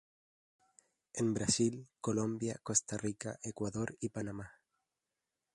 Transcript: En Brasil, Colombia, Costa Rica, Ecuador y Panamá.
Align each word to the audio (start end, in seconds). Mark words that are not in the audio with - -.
En 1.13 1.31
Brasil, 1.35 1.87
Colombia, 2.01 2.59
Costa 2.63 2.97
Rica, 2.97 3.37
Ecuador 3.43 3.95
y 3.99 4.09
Panamá. 4.09 4.59